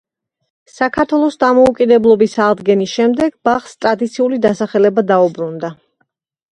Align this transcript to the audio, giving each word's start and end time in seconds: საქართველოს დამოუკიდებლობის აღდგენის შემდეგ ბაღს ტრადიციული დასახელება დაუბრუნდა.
საქართველოს 0.77 1.37
დამოუკიდებლობის 1.43 2.33
აღდგენის 2.47 2.97
შემდეგ 3.01 3.39
ბაღს 3.51 3.79
ტრადიციული 3.87 4.43
დასახელება 4.49 5.07
დაუბრუნდა. 5.15 5.77